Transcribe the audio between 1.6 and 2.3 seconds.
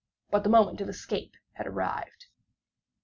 arrived.